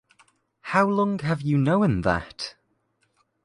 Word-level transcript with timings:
How 0.61 0.87
long 0.87 1.19
have 1.19 1.43
you 1.43 1.59
known 1.59 2.01
that? 2.01 2.55